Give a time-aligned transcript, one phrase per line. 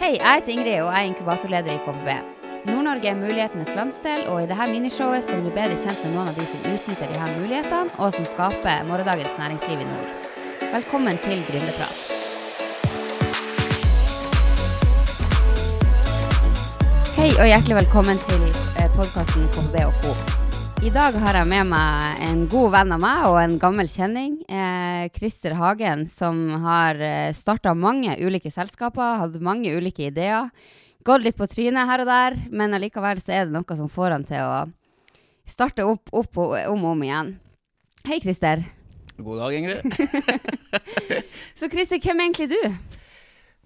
[0.00, 2.08] Hei, jeg heter Ingrid, og jeg er inkubatorleder i KBB.
[2.70, 6.30] Nord-Norge er mulighetenes landsdel, og i dette minishowet skal du bli bedre kjent med noen
[6.30, 10.32] av de som utnytter her mulighetene, og som skaper morgendagens næringsliv i nord.
[10.72, 12.00] Velkommen til Gründerprat.
[17.20, 18.52] Hei og hjertelig velkommen til
[18.96, 20.39] podkasten KBB og Co.
[20.80, 24.38] I dag har jeg med meg en god venn av meg og en gammel kjenning.
[24.48, 30.48] Eh, Christer Hagen, som har eh, starta mange ulike selskaper, hatt mange ulike ideer.
[31.04, 34.16] Gått litt på trynet her og der, men allikevel så er det noe som får
[34.16, 34.56] han til å
[35.44, 37.36] starte opp, opp og om og om igjen.
[38.08, 38.64] Hei, Christer.
[39.20, 39.84] God dag, Ingrid.
[41.60, 42.60] så Christer, hvem er egentlig du?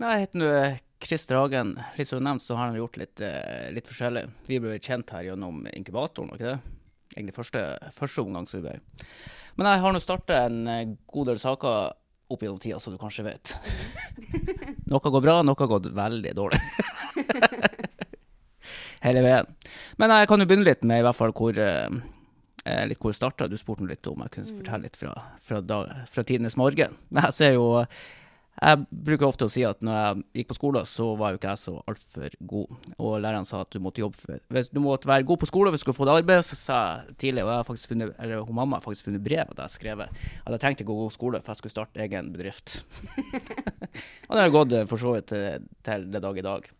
[0.02, 0.52] Nei, jeg heter nå
[0.98, 1.76] Christer Hagen.
[1.94, 4.26] Litt som nevnt så har han gjort litt, eh, litt forskjellig.
[4.50, 6.73] Vi ble kjent her gjennom inkubatoren, ikke det?
[7.14, 7.64] Egentlig første,
[7.94, 8.78] første omgang som vi ble.
[9.58, 11.92] Men jeg har nå starta en eh, god del saker
[12.34, 13.54] opp gjennom tida, som du kanskje vet.
[14.90, 16.60] noe går bra, noe har gått veldig dårlig.
[19.04, 19.48] Hele veien.
[20.00, 21.88] Men jeg kan jo begynne litt med i hvert fall hvor eh,
[22.64, 23.48] eh litt hvor det starta.
[23.48, 24.58] Du spurte litt om jeg kunne mm.
[24.62, 25.12] fortelle litt fra,
[25.44, 26.96] fra, dag, fra tidenes morgen.
[27.10, 27.68] Men jeg ser jo
[28.54, 31.50] jeg bruker ofte å si at når jeg gikk på skolen, så var jo ikke
[31.50, 32.76] jeg så altfor god.
[33.02, 35.74] Og læreren sa at du måtte jobbe for, hvis du måtte være god på skolen
[35.74, 36.46] hvis du skulle få det arbeidet.
[36.46, 39.26] Så sa jeg tidlig, og jeg har faktisk funnet, eller hun mamma har faktisk funnet
[39.26, 41.74] brev at jeg skrev at jeg trengte ikke å gå på skole for jeg skulle
[41.74, 42.78] starte egen bedrift.
[44.28, 46.70] og det har gått eh, for så vidt til, eh, til det dag i dag.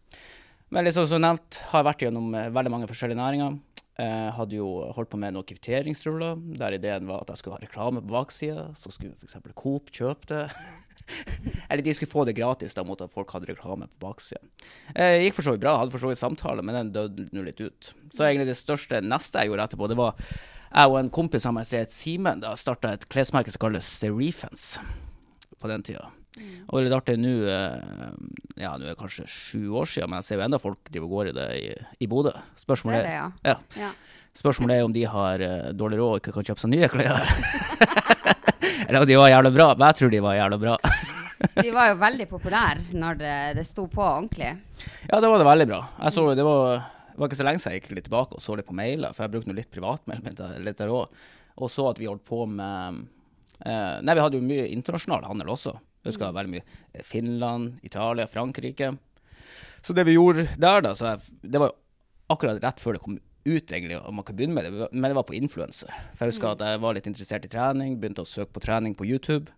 [0.75, 3.59] Men liksom som nevnt, har jeg vært gjennom eh, veldig mange forskjellige næringer.
[3.95, 7.63] Jeg hadde jo holdt på med noen kvitteringsruller, der ideen var at jeg skulle ha
[7.63, 8.73] reklame på baksida.
[8.75, 9.39] Så skulle f.eks.
[9.55, 10.49] Coop kjøpe det.
[11.69, 14.43] Eller de skulle få det gratis da, mot at folk hadde reklame på baksida.
[14.97, 17.47] Det gikk for så vidt bra, hadde for så vidt samtale, men den døde nå
[17.47, 17.93] litt ut.
[18.11, 20.19] Så egentlig det største neste jeg gjorde etterpå, det var
[20.75, 24.73] jeg og en kompis av meg Simen, da starta et klesmerke som kalles Serifens
[25.63, 26.09] på den tida.
[26.35, 26.55] Mm.
[26.67, 28.15] Og det er litt artig nå eh,
[28.59, 31.07] Ja, nå er det kanskje sju år siden, men jeg ser jo enda folk driver
[31.07, 31.69] og går i det i,
[32.03, 32.33] i Bodø.
[32.59, 33.29] Spørsmålet, det, ja.
[33.47, 33.57] Ja.
[33.79, 33.93] Ja.
[34.35, 37.29] Spørsmålet er om de har uh, dårlig råd og ikke kan kjøpe seg nye klær.
[38.89, 40.75] Eller om de var jævla bra, men jeg tror de var jævla bra.
[41.63, 44.51] de var jo veldig populære når det, det sto på ordentlig.
[45.07, 45.81] Ja, det var det veldig bra.
[46.03, 48.43] Jeg så, det, var, det var ikke så lenge siden jeg gikk litt tilbake og
[48.43, 51.25] så litt på mailer, for jeg brukte noe litt privatmail litt der òg,
[51.55, 53.05] og så at vi holdt på med
[53.63, 55.77] eh, Nei, vi hadde jo mye internasjonal handel også.
[56.05, 56.39] Husker mm.
[56.39, 58.93] veldig mye Finland, Italia, Frankrike.
[59.85, 61.75] Så det vi gjorde der, da, så jeg, det var
[62.33, 65.17] akkurat rett før det kom ut, egentlig, om man kan begynne med det, men det
[65.19, 65.89] var på influense.
[66.17, 68.97] For jeg husker at jeg var litt interessert i trening, begynte å søke på trening
[68.97, 69.53] på YouTube.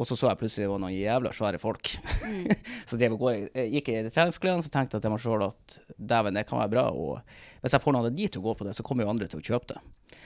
[0.00, 1.92] Og så så jeg plutselig det var noen jævla svære folk.
[2.24, 2.50] Mm.
[2.88, 6.62] så jeg gikk i treningsklærne og tenkte jeg til meg sjøl at dæven, det kan
[6.62, 6.84] være bra.
[6.90, 9.12] Og hvis jeg får noen av de til å gå på det, så kommer jo
[9.12, 10.18] andre til å kjøpe det.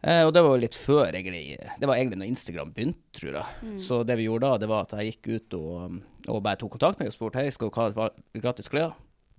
[0.00, 3.36] Eh, og det var jo litt før egentlig Det var egentlig når Instagram begynte, tror
[3.36, 3.58] jeg.
[3.66, 3.76] Mm.
[3.84, 6.78] Så det vi gjorde da, det var at jeg gikk ut og, og bare tok
[6.78, 8.08] kontakt med meg og spurte hei, skal du ha
[8.40, 8.96] gratis klær.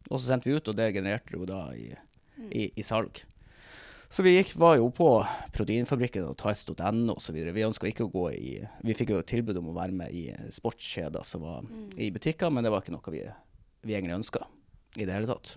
[0.09, 1.91] Og så sendte vi ut, og det genererte jo da i
[2.49, 3.23] i, i salg.
[4.11, 5.07] Så vi gikk, var jo på
[5.55, 7.37] Proteinfabrikken og Tights.no osv.
[7.55, 10.25] Vi ønska ikke å gå i Vi fikk jo tilbud om å være med i
[10.51, 11.93] sportskjeder som var mm.
[11.95, 13.23] i butikker, men det var ikke noe vi,
[13.87, 14.43] vi egentlig ønska
[14.99, 15.55] i det hele tatt.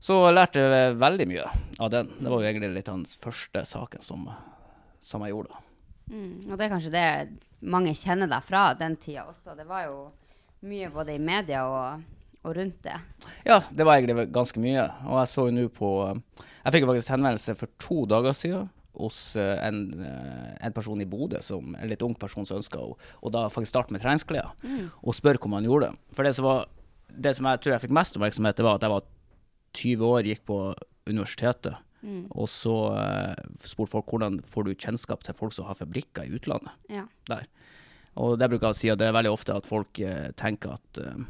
[0.00, 0.62] Så jeg lærte
[0.96, 2.12] veldig mye av den.
[2.18, 4.30] Det var jo egentlig litt den første saken som,
[5.02, 5.60] som jeg gjorde.
[6.10, 7.08] Mm, og det er kanskje det
[7.60, 9.54] mange kjenner deg fra den tida også.
[9.58, 10.08] Det var jo
[10.66, 12.08] mye både i media og
[12.40, 12.96] og rundt det?
[13.44, 14.86] Ja, det var egentlig ganske mye.
[15.08, 18.68] Og jeg så jo nå på Jeg fikk faktisk henvendelse for to dager siden
[19.00, 22.80] hos eh, en, eh, en person i Bodø, som, en litt ung person som ønska
[22.80, 24.90] å da faktisk starte med treningsklær, mm.
[25.00, 26.00] og spørre hvordan han gjorde det.
[26.16, 26.66] For det som, var,
[27.08, 29.06] det som jeg tror jeg fikk mest oppmerksomhet, det var at jeg var
[29.76, 30.58] 20 år, gikk på
[31.10, 31.78] universitetet.
[32.00, 32.24] Mm.
[32.32, 36.38] Og så uh, spurte folk hvordan får du kjennskap til folk som har fabrikker i
[36.38, 36.72] utlandet.
[36.92, 37.04] Ja.
[37.28, 37.44] Der.
[38.20, 40.78] Og det bruker jeg å si at det er veldig ofte at folk uh, tenker
[40.78, 41.28] at uh,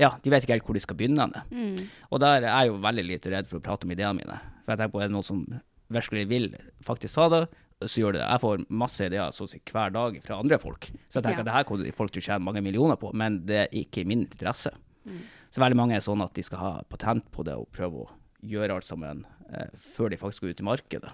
[0.00, 1.28] ja, de vet ikke helt hvor de skal begynne.
[1.50, 1.86] Mm.
[2.10, 4.40] Og der er jeg jo veldig lite redd for å prate om ideene mine.
[4.64, 5.46] For jeg tenker på er det noen som
[5.94, 6.50] virkelig vil
[6.84, 7.44] faktisk ha det,
[7.84, 8.28] så gjør det det.
[8.32, 10.88] Jeg får masse ideer så å si, hver dag fra andre folk.
[11.06, 11.44] Så jeg tenker ja.
[11.44, 14.02] at det her kommer folk til å tjene mange millioner på, men det er ikke
[14.02, 14.72] i min interesse.
[15.06, 15.20] Mm.
[15.50, 18.08] Så veldig mange er sånn at de skal ha patent på det og prøve å
[18.46, 21.12] gjøre alt sammen eh, før de faktisk går ut i markedet.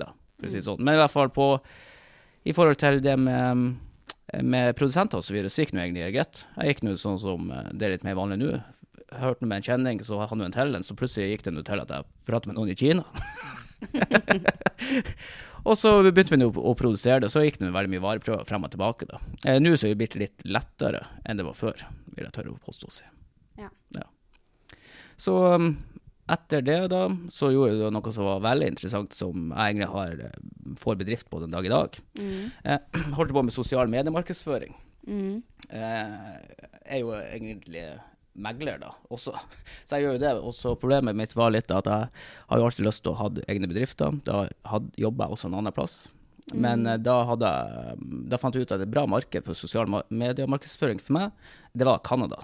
[0.00, 0.68] Da, for å si mm.
[0.68, 0.84] sånn.
[0.84, 1.48] Men i hvert fall på
[2.44, 3.68] i forhold til det med
[4.42, 5.36] med produsenter osv.
[5.36, 6.44] Så, så gikk nå egentlig greit.
[6.56, 8.52] Jeg gikk nå sånn som eh, det er litt mer vanlig nå.
[9.20, 11.64] hørte med en kjenning, så hadde han en til en, så plutselig gikk det nå
[11.66, 13.04] til at jeg pratet med noen i Kina.
[15.68, 18.66] og så begynte vi nå å produsere det, så gikk det veldig mye vareprøver frem
[18.66, 19.10] og tilbake.
[19.10, 19.20] da.
[19.44, 22.56] Eh, nå så er det blitt litt lettere enn det var før, vil jeg tørre
[22.56, 22.94] å påstå.
[23.60, 23.70] Ja.
[23.96, 24.06] ja.
[25.20, 25.74] Så um,
[26.30, 27.02] etter det da,
[27.32, 31.28] så gjorde du noe som var veldig interessant, som jeg egentlig har, eh, får bedrift
[31.30, 32.00] på den dag i dag.
[32.16, 32.40] Mm.
[32.64, 34.72] Jeg eh, holdt på med sosial mediemarkedsføring.
[35.04, 35.42] Mm.
[35.68, 36.32] Eh,
[36.96, 37.84] er jo egentlig
[38.34, 39.36] megler, da, også.
[39.84, 40.32] Så jeg gjør jo det.
[40.40, 42.10] Og så problemet mitt var litt at jeg
[42.48, 44.16] har jo alltid lyst til å ha egne bedrifter.
[44.26, 44.46] Da
[44.96, 46.06] jobba jeg også en annen plass.
[46.52, 48.02] Men eh, da, hadde jeg,
[48.32, 52.00] da fant jeg ut at et bra marked for sosial mediemarkedsføring for meg, det var
[52.04, 52.42] Canada.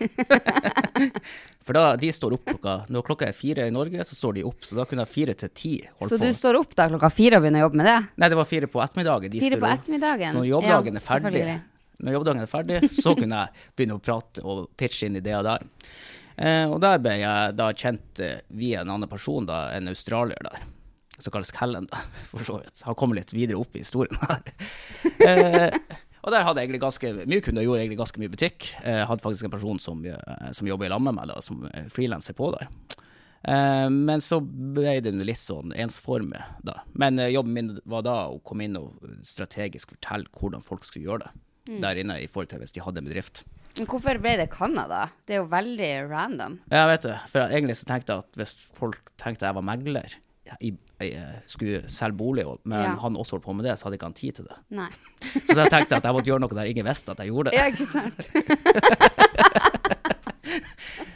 [1.64, 4.44] for da, de står opp klokka Når klokka er fire i Norge, så står de
[4.48, 4.62] opp.
[4.66, 6.24] Så da kunne jeg fire til ti holde Så på.
[6.24, 7.98] du står opp da klokka fire og begynner å jobbe med det?
[8.22, 9.34] Nei, det var fire på ettermiddagen.
[9.34, 10.32] De Fire på ettermiddagen?
[10.32, 11.44] Så når jobbdagen Ja, er ferdig,
[12.00, 15.64] når jobbdagen er ferdig, så kunne jeg begynne å prate og pitche inn ideer der.
[16.40, 20.40] Eh, og der ble jeg da kjent eh, via en annen person, da, en australier
[20.46, 20.62] der,
[21.20, 22.00] som kalles Kellen, da,
[22.30, 22.80] for så vidt.
[22.88, 24.54] Han kommer litt videre opp i historien her.
[25.28, 28.70] eh, og der hadde jeg egentlig ganske mye kunder, gjorde egentlig ganske mye butikk.
[28.84, 31.64] Jeg hadde faktisk en person som, eh, som jobber i lag med meg, da, som
[31.72, 32.68] er frilanser på der.
[33.48, 36.82] Eh, men så ble det litt sånn ensformig, da.
[36.92, 41.08] Men eh, jobben min var da å komme inn og strategisk fortelle hvordan folk skulle
[41.08, 43.44] gjøre det der inne, i forhold til hvis de hadde en bedrift.
[43.78, 45.04] Men hvorfor ble det Canada?
[45.28, 46.56] Det er jo veldig random.
[46.72, 47.12] Ja, vet du.
[47.30, 50.16] For egentlig så tenkte jeg at hvis folk tenkte jeg var megler,
[50.60, 50.72] i,
[51.04, 51.10] i,
[51.46, 52.96] skulle selge bolig, men Ja.
[53.02, 54.56] han også holdt på med det, så hadde ikke han tid til det.
[54.74, 54.88] Nei.
[55.46, 57.50] Så da tenkte jeg at jeg måtte gjøre noe der ingen visste at jeg gjorde
[57.50, 57.58] det.
[57.58, 58.18] Ja, ikke sant?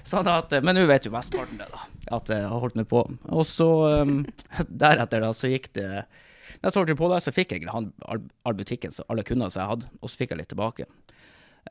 [0.05, 1.81] Sånn at, men nå vet jo mesteparten det, da.
[2.19, 3.01] At jeg har holdt meg på.
[3.33, 3.69] Og så
[4.05, 4.19] um,
[4.85, 8.55] deretter, da, så gikk det Da jeg holdt på der, så fikk jeg han all,
[8.59, 10.87] butikken, så alle kunder som jeg hadde, og så fikk jeg litt tilbake.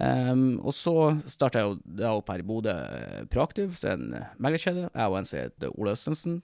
[0.01, 0.95] Um, og så
[1.29, 4.87] starta jeg jo da opp her i Bodø eh, Proaktiv, så er en eh, meglerkjede.
[4.89, 6.39] Jeg og en som heter Ole Østensen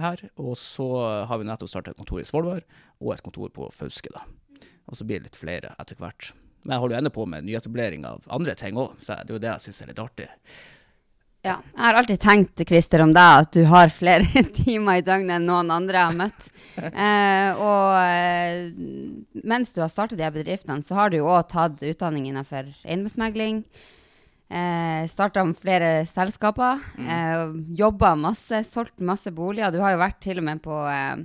[0.00, 0.22] her.
[0.40, 0.86] Og så
[1.28, 2.64] har vi nettopp starta et kontor i Svolvær,
[3.02, 4.24] og et kontor på Fauske, da.
[4.88, 6.32] Og så blir det litt flere etter hvert.
[6.62, 9.36] Men jeg holder jo ennå på med nyetablering av andre ting òg, så det er
[9.36, 10.28] jo det jeg syns er litt artig.
[11.42, 11.56] Ja.
[11.74, 15.48] Jeg har alltid tenkt, Christer, om deg at du har flere timer i døgnet enn
[15.48, 16.48] noen andre jeg har møtt.
[16.82, 18.70] Eh, og eh,
[19.44, 23.58] mens du har startet de bedriftene, så har du jo òg tatt utdanning innenfor eiendomsmegling.
[24.52, 26.80] Eh, Starta flere selskaper.
[27.00, 27.44] Eh,
[27.78, 29.72] Jobba masse, solgt masse boliger.
[29.72, 31.22] Du har jo vært til og med på eh,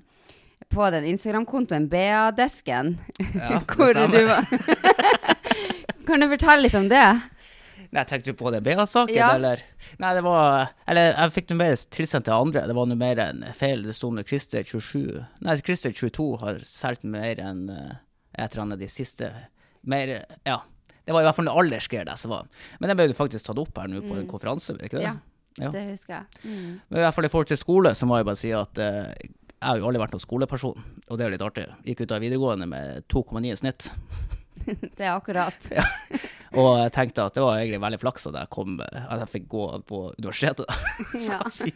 [0.67, 2.95] på den Instagram-kontoen BA-desken,
[3.35, 4.25] Ja, det hvor du stemmer.
[4.27, 4.43] var
[6.07, 7.03] Kan du fortelle litt om det?
[7.95, 9.29] Nei, tenkte du på det BA-saken, Ja.
[9.37, 9.61] eller?
[9.99, 12.65] Nei, det var Eller jeg fikk noe mer tilsendt til andre.
[12.67, 13.83] Det var noe mer enn feil.
[13.87, 17.93] Det sto med Christer 27 Nei, Christer 22 har solgt mer enn eh,
[18.35, 19.31] et eller annet de siste
[19.87, 20.59] Mer Ja.
[21.07, 22.45] Det var i hvert fall en aldersgreie der som var.
[22.81, 25.07] Men den ble jo faktisk tatt opp her nå på en konferanse, ikke det?
[25.07, 25.15] Ja.
[25.57, 25.71] Ja.
[25.73, 26.25] Det husker jeg.
[26.43, 26.73] Mm.
[26.89, 29.13] Men i hvert fall i forhold til skole, så må jeg bare si at eh,
[29.57, 31.63] jeg har jo aldri vært noen skoleperson, og det er jo litt artig.
[31.87, 33.87] Gikk ut av videregående med 2,9 i snitt.
[34.67, 35.55] Det er akkurat.
[36.59, 39.45] Og jeg tenkte at det var egentlig veldig flaks at jeg, kom, at jeg fikk
[39.53, 40.67] gå på universitetet.
[41.29, 41.39] Ja.
[41.47, 41.71] si.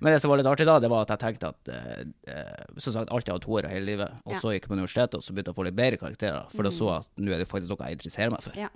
[0.00, 2.64] Men det som var litt artig da, det var at jeg tenkte at eh, eh,
[2.78, 4.20] Som sagt, alltid hatt toere hele livet.
[4.24, 6.46] Og så gikk jeg på universitetet, og så begynte jeg å få litt bedre karakterer.
[6.54, 8.58] For da så jeg at nå er det faktisk noe jeg interesserer meg for.
[8.58, 8.70] Ja.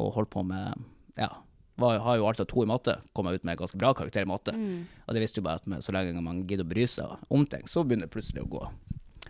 [0.00, 0.84] Og holdt på med
[1.20, 1.30] Ja.
[1.76, 2.92] Var, har jo alltid to i matte.
[3.18, 4.52] Kom jeg ut med ganske bra karakter i matte.
[4.54, 4.84] Mm.
[5.08, 7.42] Og det visste jo bare at med, så lenge man gidder å bry seg om
[7.50, 8.60] ting, så begynner det plutselig å gå,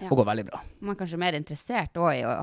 [0.02, 0.10] Ja.
[0.10, 0.60] å gå veldig bra.
[0.84, 2.34] Man er kanskje mer interessert òg i å,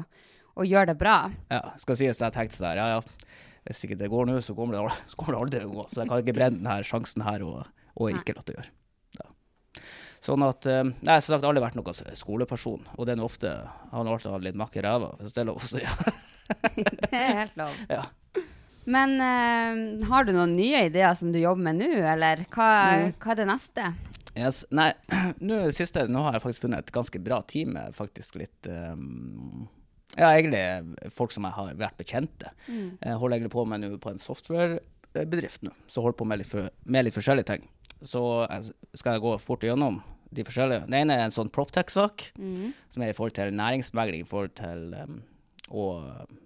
[0.57, 1.29] å gjøre det bra.
[1.51, 3.03] Ja, skal sies jeg tenkte sånn ja ja,
[3.67, 5.85] hvis ikke det går nå, så kommer det, så kommer det aldri å gå.
[5.91, 8.71] Så jeg kan ikke brenne denne sjansen her og, og ikke la det gjøre.
[9.19, 9.27] Ja.
[10.21, 13.53] Sånn at, eh, nei, som sagt, aldri vært noen skoleperson, og det er nå ofte,
[13.91, 15.81] Han har alltid hatt litt makk i ræva, hvis det er lov å si.
[16.51, 17.75] Det er helt lov.
[17.89, 18.01] Ja.
[18.91, 23.13] Men uh, har du noen nye ideer som du jobber med nå, eller hva, Mm.
[23.21, 23.85] hva er det neste?
[24.35, 24.63] Yes.
[24.71, 24.89] Nei,
[25.47, 29.67] nå siste, nå har jeg faktisk funnet et ganske bra team, med faktisk litt, um,
[30.17, 32.51] ja, egentlig folk som jeg har vært bekjente.
[32.67, 36.51] Jeg holder egentlig på med nå på en softwarebedrift nå, så holder på med litt,
[36.51, 37.67] for, med litt forskjellige ting.
[38.01, 38.23] Så
[38.97, 40.85] skal jeg gå fort gjennom de forskjellige.
[40.87, 42.31] Den ene er en sånn PropTech-sak,
[42.89, 45.17] som er i forhold til næringsmegling, i forhold til um,
[45.71, 46.03] og,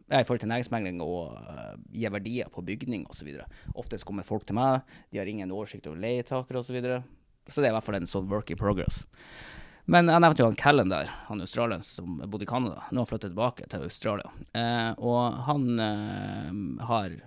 [0.09, 3.31] ja, i forhold til næringsmegling og uh, gi verdier på bygning osv.
[3.73, 6.69] Oftest kommer folk til meg, de har ingen oversikt over leietakere osv.
[6.69, 7.03] Så, videre.
[7.47, 9.03] så det er i hvert fall en sånn work in progress.
[9.85, 12.87] Men jeg nevnte jo han Callen der, han australieren som bodde i Canada.
[12.89, 14.31] Nå har han flyttet tilbake til Australia.
[14.57, 17.17] Eh, og han eh, har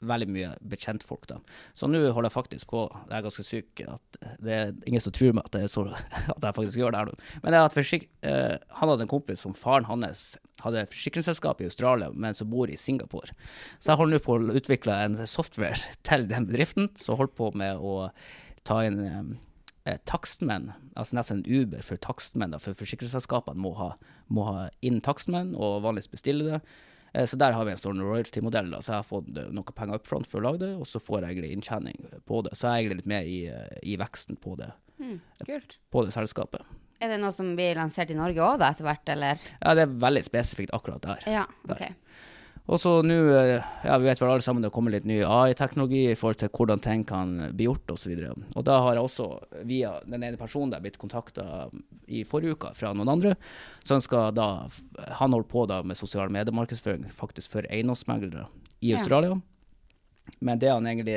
[0.00, 1.38] veldig mye bekjentfolk, da.
[1.76, 5.14] Så nå holder jeg faktisk på, jeg er ganske syk, at det er ingen som
[5.16, 5.84] tror meg at, så,
[6.36, 7.18] at jeg faktisk gjør det her nå.
[7.44, 10.32] Men er at eh, han hadde en kompis som faren hans
[10.64, 13.34] hadde forsikringsselskap i Australia, men som bor i Singapore.
[13.78, 15.78] Så jeg holder nå på å utvikle en software
[16.08, 18.10] til den bedriften, som holder på med å
[18.68, 19.22] ta inn eh,
[19.88, 23.94] eh, takstmenn, altså nesten en Uber for takstmenn, da, for forsikringsselskapene må ha,
[24.32, 26.62] må ha inn takstmenn og vanligvis bestille det.
[27.14, 28.70] Eh, Så der har vi en sånn royalty-modell.
[28.82, 31.00] Så jeg har fått eh, noe penger up front for å lage det, og så
[31.02, 32.54] får jeg egentlig inntjening på det.
[32.56, 35.78] Så jeg er egentlig litt med i, eh, i veksten på det, mm, kult.
[35.90, 36.62] på det selskapet.
[37.00, 39.38] Er det noe som blir lansert i Norge òg, da, etter hvert, eller?
[39.62, 41.22] Ja, det er veldig spesifikt akkurat der.
[41.26, 41.94] Ja, Der.
[42.70, 46.04] Og så nå, eh, ja, vi vet vel alle sammen det kommer litt ny AI-teknologi
[46.12, 48.12] i forhold til hvordan ting kan bli gjort osv.
[48.14, 49.26] Og, så og da har jeg også,
[49.66, 51.66] via den ene personen der, blitt kontakta
[52.06, 53.34] i forrige uke fra noen andre.
[53.82, 54.68] Så han skal da
[55.18, 58.46] Han holder på da med sosial mediemarkedsføring faktisk for eiendomsmeglere
[58.80, 58.98] i Ja.
[58.98, 59.40] Australia.
[60.38, 61.16] Men det han egentlig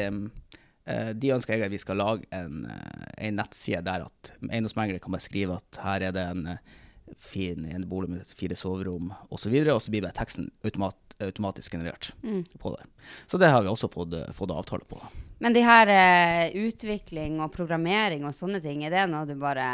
[0.88, 5.00] eh, De ønsker egentlig at vi skal lage en, eh, en nettside der at eiendomsmeglere
[5.00, 6.81] kan bare skrive at her er det en fin
[7.17, 10.98] fin enebolig med fire soverom osv., og, så videre, og så blir bare teksten automat,
[11.30, 12.44] automatisk generert Mm.
[12.60, 12.86] på det.
[13.27, 15.00] Så det har vi også fått, fått avtale på.
[15.39, 19.65] Men de her eh, utvikling og programmering og sånne ting, er det noe du bare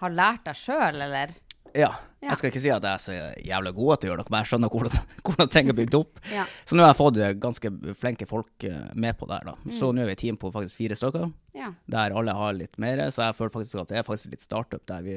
[0.00, 1.32] har lært deg sjøl, eller?
[1.74, 1.88] Ja.
[2.22, 2.30] Ja.
[2.30, 4.44] Jeg skal ikke si at jeg er så jævla god til å gjøre noe, men
[4.44, 6.20] jeg skjønner hvordan, hvordan ting er bygd opp.
[6.32, 6.44] Ja.
[6.64, 9.50] Så nå har jeg fått eh, ganske flinke folk eh, med på det her.
[9.50, 9.74] da.
[9.74, 11.32] Så nå er vi et team på faktisk fire stykker.
[11.54, 11.72] Ja.
[11.86, 12.98] der alle har litt mer.
[13.14, 15.14] Så jeg føler faktisk at det er faktisk litt startup der vi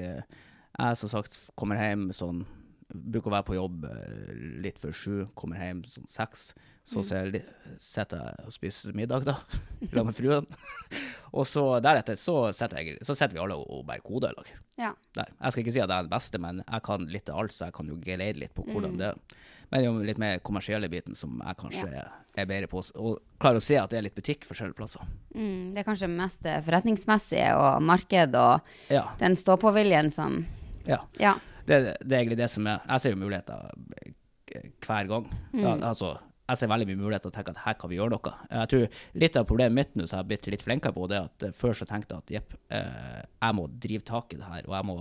[0.78, 2.44] Jeg som sagt kommer hjem sånn
[2.88, 6.54] Bruker å være på jobb eh, litt før sju, kommer hjem sånn seks.
[6.88, 7.42] Så jeg
[7.84, 9.34] sitter jeg og spiser middag, da,
[9.92, 10.46] sammen med fruen.
[11.38, 14.54] og så deretter så sitter, vi alle og bare koder i lag.
[14.80, 14.94] ja.
[15.18, 17.52] Jeg skal ikke si at jeg er den beste, men jeg kan litt av alt,
[17.52, 19.20] så jeg kan jo geleide litt på hvordan det er.
[19.68, 22.08] Men det er jo litt mer kommersielle biten som jeg kanskje er,
[22.40, 22.80] er bedre på.
[23.04, 25.04] Og klarer å se at det er litt butikk forskjellige plasser.
[25.36, 29.04] Mm, det er kanskje mest forretningsmessig og marked og Ja.
[29.20, 30.46] den stå-på-viljen som
[30.88, 31.02] ja.
[31.20, 31.36] Ja.
[31.68, 33.70] Det, det er egentlig det som er Jeg ser jo muligheter
[34.00, 35.30] eh, hver gang.
[35.54, 36.16] Ja, altså,
[36.48, 38.34] jeg ser veldig mye muligheter og tenker at her kan vi gjøre noe.
[38.54, 41.18] Jeg tror Litt av problemet mitt nå som jeg har blitt litt flinkere på, det
[41.20, 44.40] er at eh, før så tenkte jeg at jepp, eh, jeg må drive tak i
[44.40, 44.70] det her.
[44.70, 44.98] Og jeg må,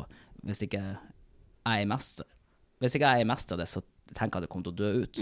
[0.48, 2.24] hvis ikke jeg er mest
[2.82, 3.80] Hvis ikke jeg er mest av det, så
[4.12, 5.20] tenker jeg at det kommer til å dø ut.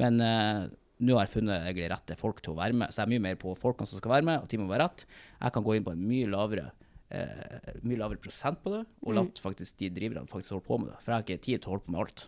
[0.00, 0.64] Men uh,
[1.04, 3.24] nå har jeg funnet egentlig rette folk til å være med, så jeg er mye
[3.26, 5.04] mer på folkene som skal være med, og de må være rett.
[5.36, 6.70] Jeg kan gå inn på en mye lavere
[7.14, 10.90] eh, mye lavere prosent på det, og latt faktisk de driverne faktisk holde på med
[10.92, 10.98] det.
[11.00, 12.26] For jeg har ikke tid til å holde på med alt.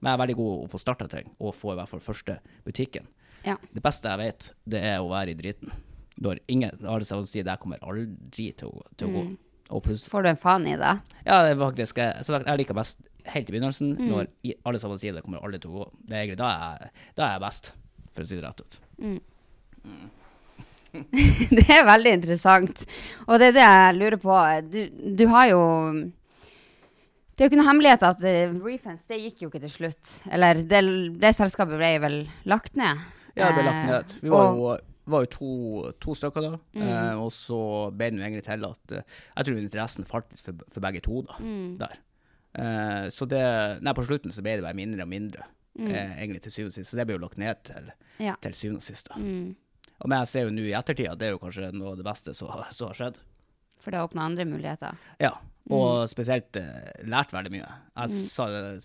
[0.00, 2.38] Men jeg er veldig god å få starta ting, og få i hvert fall første
[2.64, 3.10] butikken.
[3.44, 3.56] Ja.
[3.72, 5.72] Det beste jeg vet, det er å være i driten.
[6.20, 9.22] Når ingen alle sammen sier det jeg kommer aldri til å, til å gå.
[9.70, 10.94] Og pluss Får du en faen i det?
[11.24, 14.30] Ja, det er faktisk jeg, jeg liker best helt i begynnelsen, når
[14.66, 15.90] alle sammen sier det kommer aldri til å gå.
[16.08, 17.72] Det er egentlig da jeg, da er jeg best,
[18.10, 18.80] for å si det rett ut.
[21.56, 22.84] det er veldig interessant.
[23.28, 24.36] Og det er det jeg lurer på.
[24.72, 24.80] Du,
[25.20, 25.60] du har jo
[27.34, 30.14] Det er jo ikke noe hemmelighet at uh, Refence det gikk jo ikke til slutt.
[30.34, 30.82] Eller det,
[31.22, 32.18] det selskapet ble vel
[32.50, 33.00] lagt ned.
[33.38, 34.14] Ja, det ble lagt Eh, ned.
[34.26, 34.76] Vi var og- jo,
[35.10, 35.52] var jo to,
[36.02, 37.56] to stykker da, eh, og så
[37.96, 39.06] ble det egentlig til at eh,
[39.38, 41.38] Jeg tror interessen falt litt for, for begge to da,
[41.80, 41.96] der.
[42.60, 43.40] Eh, så det
[43.82, 45.46] Nei, på slutten så ble det bare mindre og mindre,
[45.80, 46.90] eh, egentlig til syvende og sist.
[46.92, 48.34] Så det ble jo lagt ned til, Ja.
[48.42, 49.08] til syvende og sist.
[49.08, 49.18] da.
[50.00, 50.04] Mm.
[50.04, 51.96] Og men jeg ser jo nå i ettertid at det er jo kanskje noe av
[52.00, 53.18] det beste som har- skjedd.
[53.80, 54.96] For det åpna andre muligheter.
[55.20, 55.34] Ja,
[55.70, 57.68] og spesielt uh, lært veldig mye.
[57.68, 58.28] Jeg Mm.
[58.28, 58.82] sa det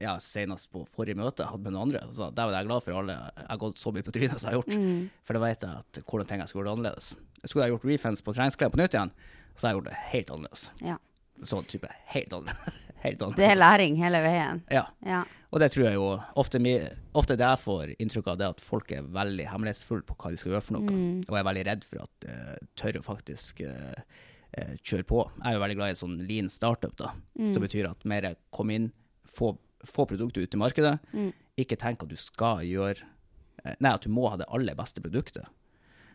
[0.00, 2.82] ja, senest på forrige møte jeg hadde med noen andre, så der var jeg glad
[2.84, 4.76] for alle jeg har gått så mye på trynet som jeg har gjort.
[4.78, 5.10] Mm.
[5.24, 7.08] For da vet jeg at hvordan ting jeg skulle gjort annerledes.
[7.44, 9.10] Skulle jeg gjort refunds på treningsklær på nytt igjen,
[9.56, 10.70] så har jeg gjort det helt annerledes.
[10.86, 10.96] Ja.
[11.46, 12.84] Sånn type helt annerledes.
[13.38, 14.62] Det er læring hele veien.
[14.74, 14.88] Ja.
[15.06, 15.20] Ja.
[15.48, 16.60] Og det tror jeg jo ofte,
[17.16, 20.40] ofte det jeg får inntrykk av, det at folk er veldig hemmelighetsfulle på hva de
[20.40, 20.96] skal gjøre for noe.
[21.22, 24.02] Og jeg er veldig redd for at uh, tør å faktisk uh,
[24.58, 25.22] uh, kjøre på.
[25.38, 27.12] Jeg er jo veldig glad i en sånn lean startup, da.
[27.54, 28.90] Som betyr at mer kom inn,
[29.24, 29.54] få,
[29.88, 30.96] få produktet ut i markedet.
[31.62, 33.14] Ikke tenk at du skal gjøre
[33.82, 35.48] Nei, at du må ha det aller beste produktet.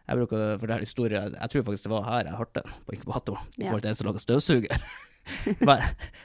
[0.07, 3.49] Jeg bruker å fortelle historie Jeg tror faktisk det var her jeg hørte på inkubatoren,
[3.59, 4.85] i forhold til en som lager støvsuger.
[5.63, 5.83] Var,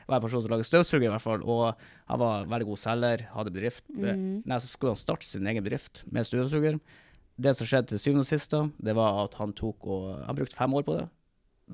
[0.08, 1.42] var en person som lager støvsuger, i hvert fall.
[1.46, 1.68] Og
[2.10, 3.84] han var veldig god selger, hadde bedrift.
[3.94, 6.80] Nei, så skulle han starte sin egen bedrift med støvsuger.
[7.38, 10.58] Det som skjedde til syvende og sist, det var at han tok og Han brukte
[10.58, 11.06] fem år på det.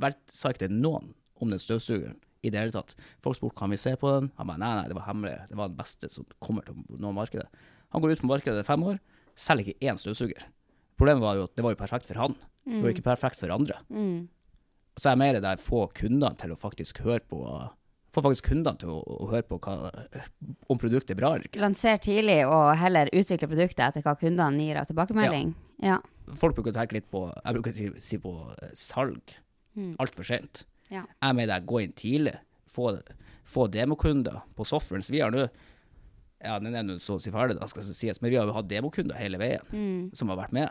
[0.04, 2.93] Vel, sa ikke det noen om den støvsugeren i det hele tatt.
[3.25, 4.31] Folk spurte kan vi se på den.
[4.37, 5.37] Han bare nei, nei, det var hemmelig.
[5.49, 7.47] Det var den beste som kommer til å nå markedet.
[7.95, 8.99] Han går ut på markedet i fem år,
[9.38, 10.45] selger ikke én støvsuger.
[10.99, 12.37] Problemet var jo at det var jo perfekt for han.
[12.64, 13.78] Det var jo ikke perfekt for andre.
[13.88, 14.28] Mm.
[14.99, 17.41] Så er jeg mer der få kundene til å faktisk høre på
[18.15, 19.91] Få faktisk kundene til å, å høre på hva,
[20.71, 21.59] om produktet er bra eller ikke.
[21.59, 25.49] Lanser tidlig og heller utvikle produktet etter hva kundene gir av tilbakemelding.
[25.83, 25.97] Ja.
[26.39, 29.35] Folk bruker å tenke litt på Jeg bruker å si, si på eh, salg.
[29.75, 29.97] Mm.
[29.99, 30.63] Altfor sent.
[30.95, 31.03] Ja.
[31.11, 32.37] Jeg mener der, gå inn tidlig.
[32.71, 32.93] Få,
[33.51, 35.03] få demokunder på softwaren.
[35.03, 35.49] Så vi har nå
[36.45, 38.55] Ja, den er nå så å si ferdig, da skal sies, men vi har jo
[38.55, 40.15] hatt demokunder hele veien Mm.
[40.15, 40.71] som har vært med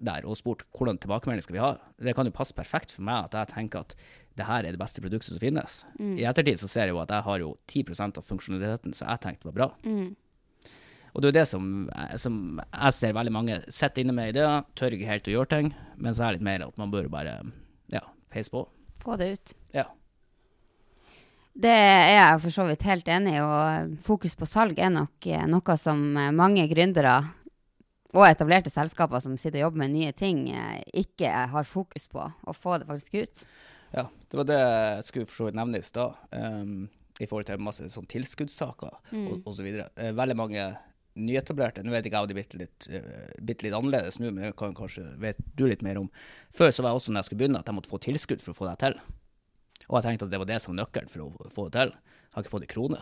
[0.00, 1.74] der og spurt hvordan tilbakemelding skal vi ha.
[2.00, 3.94] Det kan jo passe perfekt for meg at jeg tenker at
[4.38, 5.82] det her er det beste produktet som finnes.
[5.98, 6.16] Mm.
[6.16, 9.24] I ettertid så ser jeg jo at jeg har jo 10% av funksjonaliteten som jeg
[9.24, 9.68] tenkte var bra.
[9.84, 10.16] Mm.
[11.10, 11.64] Og det er jo det som,
[12.22, 15.72] som jeg ser veldig mange sitter inne med ideer, tør ikke helt å gjøre ting,
[15.98, 17.40] men så er det litt mer at man bør bare
[17.90, 18.62] ja, peise på.
[19.02, 19.56] Få det ut.
[19.74, 19.88] Ja.
[21.60, 25.26] Det er jeg for så vidt helt enig i, og fokus på salg er nok
[25.26, 27.16] eh, noe som eh, mange gründere
[28.14, 32.24] og etablerte selskaper som sitter og jobber med nye ting, eh, ikke har fokus på
[32.26, 33.42] å få det faktisk ut.
[33.94, 36.14] Ja, det var det jeg skulle for så vidt nevne i stad.
[36.32, 36.88] Um,
[37.20, 39.42] I forhold til masse sånn tilskuddssaker Mm.
[39.44, 39.66] osv.
[39.98, 40.76] Uh, veldig mange
[41.20, 44.44] nyetablerte Nå vet ikke jeg om det er litt, uh, bitte litt annerledes nå, men
[44.44, 46.10] det kan kanskje vet du litt mer om.
[46.54, 48.54] Før så var jeg også når jeg skulle begynne, at jeg måtte få tilskudd for
[48.54, 48.94] å få det til.
[49.90, 51.90] Og jeg tenkte at det var det som var nøkkelen for å få det til.
[51.90, 53.00] Jeg har ikke fått en krone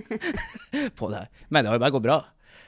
[1.00, 1.26] på det.
[1.52, 2.18] Men det har jo bare gått bra.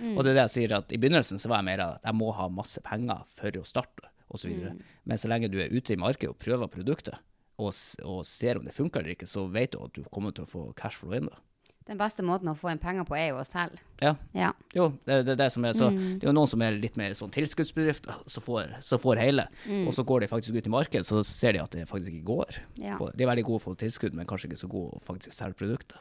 [0.01, 0.17] Mm.
[0.17, 2.15] Og det er det jeg sier, at i begynnelsen så var jeg mer at jeg
[2.19, 4.49] må ha masse penger for å starte, osv.
[4.49, 4.75] videre.
[5.05, 7.19] Men så lenge du er ute i markedet og prøver produktet,
[7.59, 7.73] og,
[8.09, 10.51] og ser om det funker eller ikke, så vet du at du kommer til å
[10.51, 11.29] få cashflow inn.
[11.29, 11.37] da.
[11.83, 13.81] Den beste måten å få inn penger på er jo å selge.
[14.01, 14.53] Ja, Ja.
[14.75, 16.97] jo, det er det, det som er så Det er jo noen som er litt
[16.97, 19.49] mer sånn tilskuddsbedrift, så får, så får hele.
[19.89, 22.31] Og så går de faktisk ut i markedet, så ser de at det faktisk ikke
[22.31, 22.61] går.
[22.79, 22.97] Ja.
[23.03, 25.99] De er veldig gode for tilskudd, men kanskje ikke så gode å faktisk selge produktet.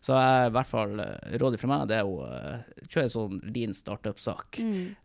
[0.00, 3.14] Så jeg, i hvert fall eh, rådet fra meg det er å eh, kjøre en
[3.14, 4.60] sånn lean startup-sak.
[4.62, 4.96] Mm.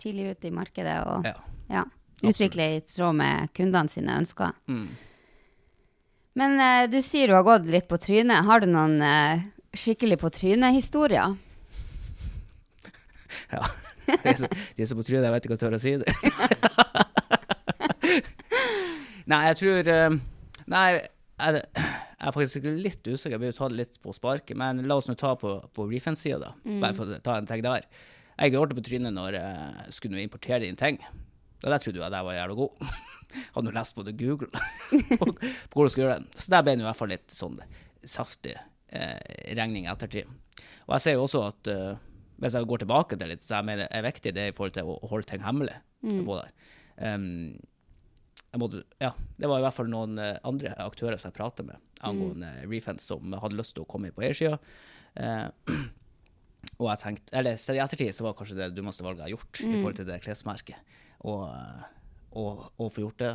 [0.00, 1.34] Tidlig ute i markedet og Ja.
[1.70, 1.84] ja,
[2.24, 4.56] utvikle i tråd med kundene sine ønsker.
[4.70, 4.88] Mm.
[6.34, 8.42] Men uh, du sier du har gått litt på trynet.
[8.48, 9.44] Har du noen uh,
[9.76, 11.36] skikkelig på trynet-historier?
[13.54, 13.60] Ja.
[14.04, 16.08] De er så, de på trynet, jeg vet ikke hva jeg tør å si det.
[19.30, 20.16] nei, jeg tror uh,
[20.70, 20.88] Nei,
[21.38, 23.36] jeg, jeg er faktisk litt usikker.
[23.36, 24.56] Jeg blir ta tatt litt på sparket.
[24.60, 26.78] Men la oss nå ta på, på Refence-sida, da.
[26.82, 27.88] Bare for å ta en ting der.
[28.34, 30.98] Jeg gråt på trynet når jeg skulle importere inn ting.
[31.62, 32.86] Da der trodde jeg at jeg var jævla god.
[33.54, 34.50] Hadde nå lest både Google
[35.18, 36.38] på, på hvordan skulle gjøre det.
[36.38, 37.60] Så der ble det i hvert fall litt sånn
[38.04, 40.28] saftig eh, regning i ettertid.
[40.86, 41.94] Og jeg ser jo også at uh,
[42.42, 44.90] hvis jeg går tilbake til litt, så jeg mener er viktig det i forhold til
[44.90, 45.76] å holde ting hemmelig.
[46.04, 46.26] Mm.
[47.00, 47.24] Um,
[48.60, 51.80] måtte, ja, det var i hvert fall noen eh, andre aktører som jeg pratet med
[52.04, 54.58] angående Refence, som hadde lyst til å komme på eiersida.
[55.16, 55.48] Eh,
[56.80, 59.34] og jeg tenkte, eller så i ettertid så var kanskje det dummeste valget jeg har
[59.36, 60.94] gjort i forhold til det klesmerket.
[61.24, 61.42] Og,
[62.36, 63.32] og, og få gjort det.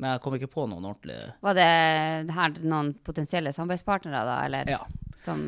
[0.00, 4.34] Men jeg kom ikke på noen ordentlig Var det her noen potensielle samarbeidspartnere, da?
[4.44, 4.82] Eller Ja.
[5.16, 5.46] som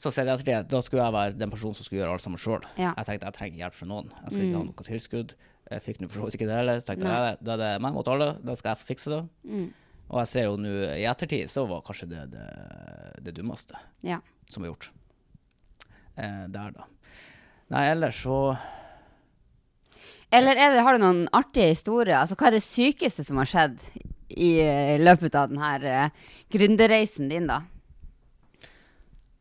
[0.00, 2.24] Så ser jeg etter det, da skulle jeg være den personen som skulle gjøre alt
[2.24, 2.64] sammen sjøl.
[2.80, 2.94] Ja.
[2.96, 4.08] Jeg tenkte jeg trenger hjelp fra noen.
[4.22, 5.34] Jeg skal ikke ha noe tilskudd.
[5.70, 6.80] Jeg fikk nå for så vidt ikke det heller.
[6.82, 7.18] Så tenkte Nei.
[7.30, 9.20] det, da er det meg mot alle, da skal jeg fikse det.
[9.46, 9.68] mm,
[10.10, 12.46] Og jeg ser jo nå i ettertid, så var kanskje det det,
[13.22, 14.18] det dummeste Ja.
[14.50, 14.90] som var gjort.
[16.16, 16.88] Eh, der, da.
[17.70, 18.56] Nei, ellers så
[20.32, 22.20] Eller er det, har du noen artige historier?
[22.20, 23.80] Altså, hva er det sykeste som har skjedd
[24.30, 25.70] i eh, løpet av denne
[26.06, 27.62] uh, gründerreisen din, da?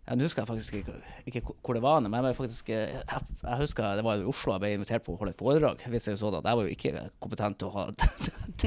[0.10, 0.94] Ja, Nå husker jeg faktisk ikke,
[1.30, 4.56] ikke hvor det var, men jeg, faktisk, eh, jeg, jeg husker det var i Oslo
[4.56, 5.84] jeg ble invitert på å holde et foredrag.
[5.86, 7.84] Jeg visste jo sånn at jeg var jo ikke kompetent til å ha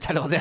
[0.00, 0.40] til å ha det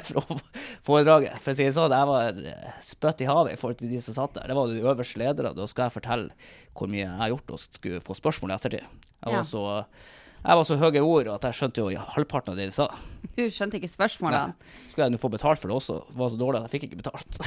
[0.86, 1.36] foredraget.
[1.44, 4.00] For å si det sånn, jeg var spytt spøtt i havet i forhold til de
[4.02, 4.48] som satt der.
[4.50, 5.52] Det var de øverste ledere.
[5.58, 6.30] Da skal jeg fortelle
[6.74, 8.84] hvor mye jeg har gjort og skulle få spørsmål i ettertid.
[8.84, 9.36] Jeg Ja.
[9.38, 9.64] var så,
[10.44, 12.88] jeg var så høye ord at jeg skjønte jo halvparten av det de sa.
[13.38, 14.52] Du skjønte ikke spørsmålene?
[14.52, 14.90] Nei.
[14.92, 16.86] Skulle jeg nå få betalt for det også, det var så dårlig at jeg fikk
[16.90, 17.32] ikke betalt.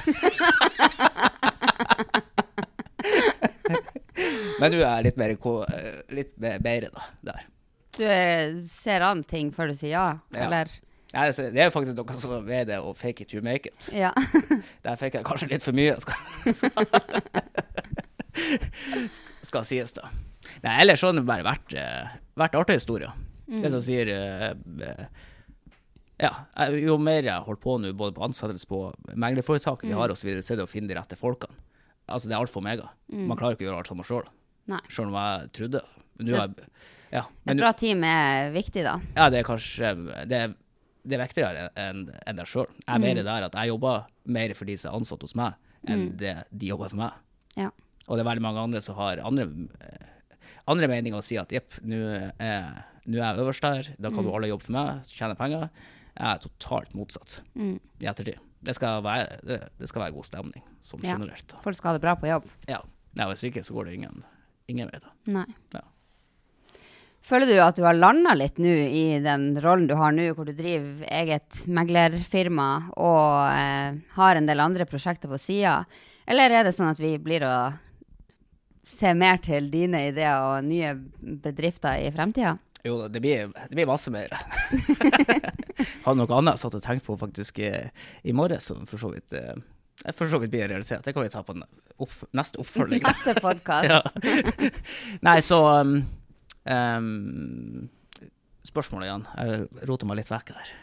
[4.60, 7.40] Men nå er jeg litt mer, eh, litt bedre da, der.
[7.96, 10.46] Du eh, ser an ting før du sier ja, Ja.
[10.48, 10.72] eller?
[11.12, 13.70] Ja, så det er jo faktisk noe som er det å fake it to make
[13.70, 13.86] it.
[13.94, 14.10] Ja.
[14.84, 16.16] Der fikk jeg kanskje litt for mye, skal,
[19.48, 20.10] skal sies da.
[20.64, 23.12] Nei, ellers har det bare vært, eh, vært artige historier.
[23.46, 25.06] Det som sier eh,
[26.18, 26.30] Ja,
[26.72, 28.80] jo mer jeg holder på nå, både på ansettelse på
[29.20, 31.52] meglerforetak vi har osv., så er det å finne de rette folkene.
[32.08, 32.88] Altså, det er alfa og omega.
[33.12, 34.28] Man klarer ikke å gjøre alt sammen sjøl,
[34.88, 35.82] sjøl om jeg trodde.
[36.24, 36.54] Nå er
[37.12, 38.96] ja, Et bra team er viktig, da.
[39.14, 39.90] ja, det er kanskje
[40.26, 40.54] Det er,
[41.06, 42.66] det er viktigere enn en deg sjøl.
[42.82, 45.54] Jeg er mer der at jeg jobber mer for de som er ansatt hos meg,
[45.86, 47.20] enn det de jobber for meg.
[47.60, 47.68] Ja.
[48.08, 49.46] Og det er veldig mange andre som har andre,
[49.86, 50.15] eh,
[50.68, 52.00] andre meninger og si at jepp, nå
[52.38, 55.68] er nå er jeg øverst her, da kan du alle jobbe for meg, tjene penger.
[56.16, 57.78] Jeg er totalt motsatt Mm.
[58.02, 58.38] i ettertid.
[58.66, 61.12] Det skal være, det, det skal være god stemning, som Ja.
[61.14, 61.46] generelt.
[61.52, 61.58] da.
[61.62, 62.48] Folk skal ha det bra på jobb.
[62.66, 62.80] Ja.
[63.14, 64.24] Nei, hvis ikke så går det ingen,
[64.68, 65.12] ingen vei, da.
[65.26, 65.46] Nei.
[65.72, 65.80] Ja.
[67.26, 70.46] Føler du at du har landa litt nå i den rollen du har nå, hvor
[70.46, 75.80] du driver eget meglerfirma og eh, har en del andre prosjekter på sida?
[76.26, 77.56] Eller er det sånn at vi blir å
[78.86, 80.94] se mer til dine ideer og nye
[81.42, 82.56] bedrifter i fremtida?
[82.86, 84.30] Jo da, det blir, det blir masse mer.
[86.04, 87.72] Hadde noe annet jeg satt og tenkte på faktisk i,
[88.22, 89.56] i morges, som for så vidt eh,
[90.14, 91.02] for så vidt blir realisert.
[91.04, 91.64] Det kan vi ta på den
[91.96, 93.02] opp, neste oppfølging.
[93.02, 93.88] Neste podkast.
[93.90, 94.02] ja.
[95.26, 95.98] Nei, så um,
[96.68, 97.88] um,
[98.66, 99.26] Spørsmålet igjen.
[99.40, 100.74] Jeg roter meg litt vekk her.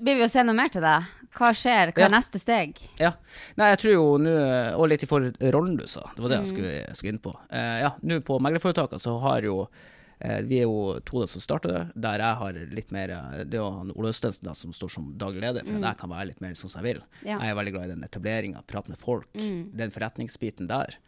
[0.00, 1.06] Blir vi å se noe mer til deg?
[1.38, 1.92] Hva skjer?
[1.94, 2.06] Hva Ja.
[2.08, 2.78] er neste steg?
[2.98, 3.12] Ja.
[3.56, 4.32] Nei, jeg tror jo nå
[4.78, 6.10] Og litt i forhold til rollen du sa.
[6.14, 7.32] Det var det jeg skulle, skulle inn på.
[7.50, 9.68] Eh, ja, nå på meglerforetakene så har jo
[10.20, 13.54] eh, Vi er jo to som starter det, der jeg har litt mer eh, Det
[13.58, 15.84] er jo han Ole Østensen da, som står som daglig leder, for mm.
[15.86, 17.02] jeg kan være litt mer som jeg vil.
[17.22, 17.38] Ja.
[17.38, 19.28] Jeg er veldig glad i den etableringa, prate med folk.
[19.34, 20.98] Den forretningsbiten der.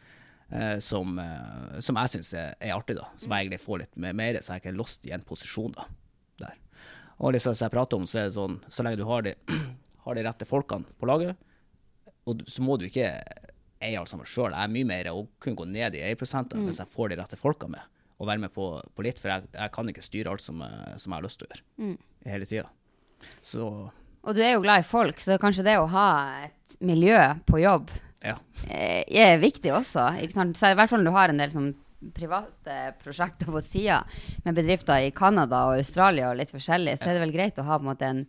[0.53, 3.05] eh, som, eh, som jeg syns er, er artig, da.
[3.17, 5.85] Som jeg egentlig får litt mer, så jeg ikke er lost i en posisjon da.
[7.21, 9.35] Og liksom som jeg prater om, så er det sånn, så lenge du har de,
[10.07, 11.37] har de rette folkene på laget,
[12.29, 13.11] og så må du ikke
[13.81, 14.53] eie alt sammen sjøl.
[14.53, 17.37] Jeg er mye mer å kunne gå ned i eierprosenter hvis jeg får de rette
[17.41, 17.81] folka med,
[18.21, 20.99] og være med på, på litt, for jeg, jeg kan ikke styre alt som, jeg-
[21.01, 21.97] som jeg har lyst til å gjøre
[22.35, 22.69] hele tida.
[23.45, 23.67] Så
[24.23, 26.09] Og du er jo glad i folk, så kanskje det å ha
[26.47, 27.17] et miljø
[27.49, 27.89] på jobb
[28.25, 28.35] ja.
[28.69, 30.11] eh, er viktig også.
[30.21, 30.57] Ikke sant?
[30.61, 31.71] Så I hvert fall når du har en del sånn
[32.17, 34.03] private prosjekter på sida
[34.45, 37.67] med bedrifter i Canada og Australia og litt forskjellig, så er det vel greit å
[37.67, 38.23] ha på en måte en,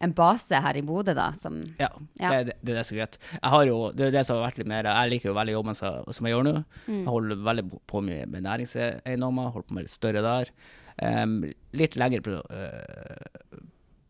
[0.00, 2.32] en base her i Bodø, da, som Ja, Ja.
[2.32, 3.18] Det, det, det er det er greit.
[3.36, 5.56] Jeg har jo, det er det som har vært litt mer Jeg liker jo veldig
[5.58, 6.54] jobben som, som jeg gjør nå.
[6.88, 10.54] Jeg holder veldig på mye med næringseiendommer, holder på med litt større der.
[11.00, 11.38] Um,
[11.72, 13.60] litt lengre pro, uh,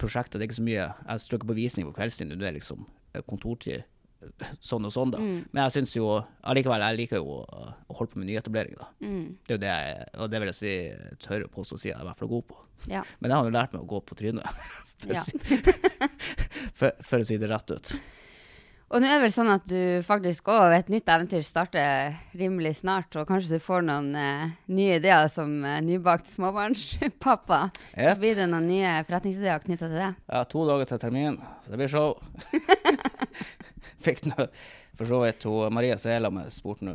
[0.01, 0.39] prosjekter.
[0.39, 2.57] Det er ikke så mye Jeg står ikke på visning på kveldstid, nå er det
[2.61, 3.85] liksom eh, kontortid.
[4.61, 5.19] Sånn og sånn, da.
[5.21, 6.11] Men jeg syns jo
[6.45, 8.91] allikevel Jeg liker jo å, å holde på med nyetablering, da.
[9.01, 10.75] Det er jo det jeg Og det vil jeg si
[11.25, 12.61] tør å påstå å si jeg er i hvert fall god på.
[12.93, 13.03] Ja.
[13.21, 14.45] Men jeg har jo lært meg å gå på trynet,
[15.01, 15.25] for, Ja.
[16.79, 17.95] for, for å si det rett ut.
[18.91, 22.81] Og nå er det vel sånn at du faktisk òg et nytt eventyr starter rimelig
[22.81, 27.61] snart, og kanskje du får noen eh, nye ideer som eh, nybakt småbarnspappa.
[27.95, 30.11] Så blir det noen nye forretningsideer knytta til det.
[30.27, 32.19] Ja, to dager til termin, så det blir show.
[34.01, 34.47] Fikk nå
[34.99, 36.95] for så vidt hun Maria Sela med spurt nå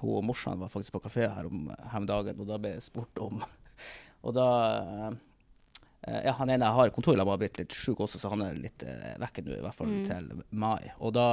[0.00, 2.76] Hun og morsan var faktisk på kafé her om, her om dagen, og da ble
[2.76, 3.42] jeg spurt om
[4.24, 4.48] Og da
[4.80, 8.42] eh, Ja, han ene jeg har kontor med, har blitt litt sjuk også, så han
[8.44, 10.90] er litt eh, vekke nå, i hvert fall til mai.
[11.00, 11.28] Og da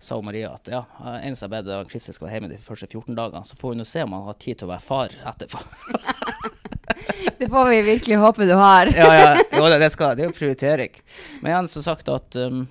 [0.00, 0.80] sa hun Maria at ja,
[1.18, 3.88] eneste jeg bedde Christer skal være hjemme de første 14 dagene, så får vi nå
[3.88, 5.60] se om han har tid til å være far etterpå.
[7.38, 8.86] Det får vi virkelig håpe du har.
[8.86, 9.34] ja, ja.
[9.52, 10.96] Jo, det, det, skal, det er jo prioritering.
[11.42, 12.64] Men igjen som sagt at um,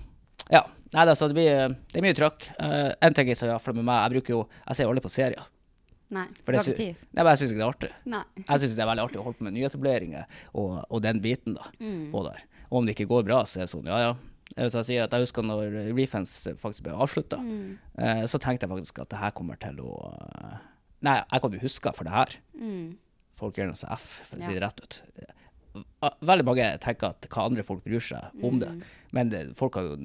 [0.51, 0.63] Ja.
[0.93, 2.49] Nei, altså, det, blir, det er mye trøkk.
[2.59, 5.03] Uh, en ting er så, ja, for med meg, jeg bruker jo Jeg ser aldri
[5.05, 5.45] på serier.
[6.13, 6.75] Nei, For det sy-
[7.17, 7.91] Nei, jeg syns ikke det er artig.
[8.13, 8.23] Nei.
[8.43, 11.55] Jeg syns det er veldig artig å holde på med nyetableringer og, og den biten,
[11.57, 11.63] da.
[12.13, 12.43] På der.
[12.69, 14.11] Og om det ikke går bra, så er det sånn, ja ja.
[14.53, 17.39] Hvis jeg sier at jeg husker når Refence faktisk ble avslutta,
[18.29, 20.59] så tenkte jeg faktisk at det her kommer til å uh,
[21.01, 22.35] Nei, jeg kommer til å huske for det her.
[23.39, 24.99] Folk gjør noe så F, for å si det rett ut.
[26.21, 28.69] Veldig mange tenker at hva andre folk bryr seg om det,
[29.15, 29.95] men det, folk har jo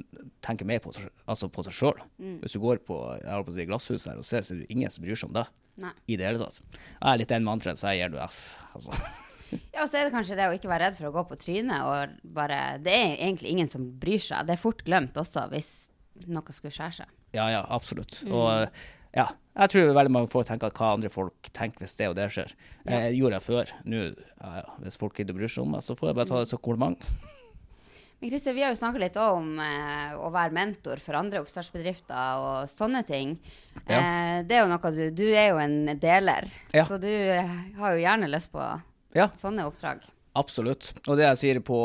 [0.45, 0.95] tenker mer på
[1.29, 2.03] altså på seg sjøl.
[2.43, 5.05] Hvis du går på, på si glasshuset her og ser, så er det ingen som
[5.05, 5.45] bryr seg om det
[5.85, 5.95] Nei.
[6.09, 6.61] i det hele tatt.
[6.73, 8.45] Jeg er litt den mantraen, så jeg gir du F.
[8.75, 8.97] Altså.
[9.49, 11.37] Ja, og så er det kanskje det å ikke være redd for å gå på
[11.41, 14.45] trynet og bare Det er egentlig ingen som bryr seg.
[14.45, 15.71] Det er fort glemt også hvis
[16.29, 17.15] noe skulle skjære seg.
[17.37, 18.19] Ja, ja, absolutt.
[18.29, 18.69] Og
[19.17, 22.15] ja, jeg tror veldig mange folk tenker at hva andre folk tenker hvis det og
[22.19, 22.53] det skjer.
[22.87, 23.73] Eh, gjorde jeg før.
[23.89, 26.31] Nå, ja, ja, hvis folk ikke å bry seg om meg, så får jeg bare
[26.31, 27.03] ta det som kompliment.
[28.21, 32.41] Men Christer, vi har jo snakka litt om eh, å være mentor for andre oppstartsbedrifter
[32.43, 33.37] og sånne ting.
[33.87, 33.99] Ja.
[34.01, 36.83] Eh, det er jo noe du Du er jo en deler, Ja.
[36.89, 38.65] så du eh, har jo gjerne lyst på
[39.15, 40.03] Ja, sånne oppdrag.
[40.35, 40.93] absolutt.
[41.07, 41.79] Og det jeg sier på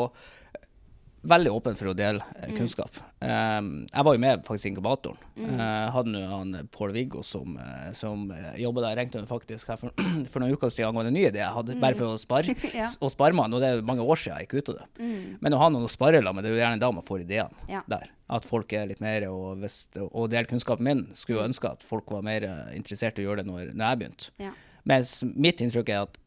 [1.24, 2.98] Veldig åpen for å dele eh, kunnskap.
[3.24, 5.20] Um, jeg var jo med faktisk i inkubatoren.
[5.40, 8.98] Eh, hadde nå han Pål-Viggo som, uh, som uh, jobba der.
[9.00, 9.94] Ringte han faktisk her for,
[10.32, 12.52] for noen uker siden angående en ny idé jeg hadde, bare for å spare.
[12.74, 12.88] Ja.
[13.04, 15.08] Og han, og det er mange år siden jeg gikk ut av det.
[15.44, 17.68] Men å ha noen å spare med, det er jo gjerne da man får ideene
[17.70, 17.84] Ja.
[17.88, 18.10] der.
[18.34, 21.04] At folk er litt mer og, hvis, og dele kunnskapen min.
[21.14, 23.84] Skulle jo ønske at folk var mer eh, interessert i å gjøre det når, når
[23.86, 24.30] jeg begynte.
[24.42, 24.52] Ja.
[24.88, 26.18] Mens mitt inntrykk er at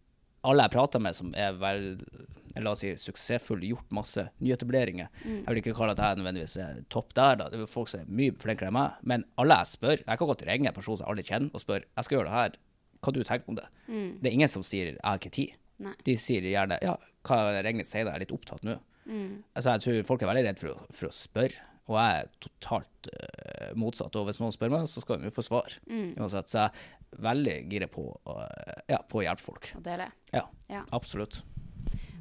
[0.47, 1.89] alle jeg prater med som er vel
[2.63, 6.81] la oss si, suksessfull, gjort masse nyetableringer Jeg vil ikke kalle at jeg nødvendigvis er
[6.89, 7.49] topp der, da.
[7.49, 8.91] det er folk som er mye flinkere enn meg.
[9.03, 11.61] Men alle jeg spør Jeg kan godt ringe en person som jeg aldri kjenner, og
[11.61, 12.57] spørre jeg skal gjøre det her,
[13.05, 13.67] hva du tenker om det.
[13.87, 15.55] Det er ingen som sier 'jeg har ikke tid'.
[15.79, 15.93] Nei.
[16.03, 18.79] De sier gjerne 'ja, hva regner sier det, jeg er litt opptatt nå'.
[19.55, 21.53] Altså, jeg tror folk er veldig redd for for å spørre,
[21.87, 24.15] og jeg er totalt uh, motsatt.
[24.15, 25.77] Og hvis noen spør meg, så skal de jo få svar.
[25.87, 26.71] Uansett, så jeg
[27.13, 28.35] er veldig gira på, å,
[28.89, 29.71] ja, på å hjelpe folk.
[29.77, 30.11] Og dele.
[30.33, 30.83] Ja, Ja.
[30.91, 31.43] absolutt.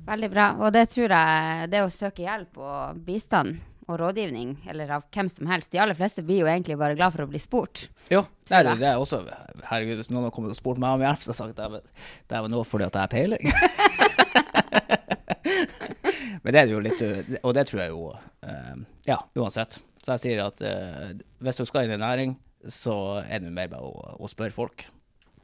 [0.06, 0.50] Veldig bra.
[0.62, 5.28] Og det tror jeg Det å søke hjelp og bistand og rådgivning, eller av hvem
[5.30, 7.84] som helst De aller fleste blir jo egentlig bare glad for å bli spurt.
[8.10, 8.80] Jo, nei, det, jeg.
[8.82, 9.20] det er også
[9.68, 11.92] Herregud, hvis noen har kommet og spurt meg om hjelp, så har jeg sagt
[12.26, 13.44] det er nå fordi at jeg har peiling.
[16.42, 17.02] Men det er jo litt
[17.42, 18.02] Og det tror jeg jo
[18.46, 18.76] eh,
[19.08, 19.78] Ja, uansett.
[20.02, 22.36] Så jeg sier at eh, hvis du skal inn i næring,
[22.70, 24.86] så er det mer bare å, å spørre folk.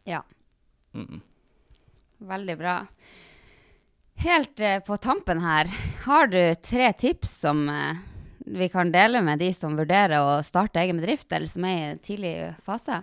[0.07, 0.23] Ja.
[0.95, 1.23] Mm.
[2.31, 2.77] Veldig bra.
[4.23, 5.67] Helt eh, på tampen her,
[6.05, 7.97] har du tre tips som eh,
[8.39, 11.97] vi kan dele med de som vurderer å starte egen bedrift, eller som er i
[11.99, 13.01] tidlig fase?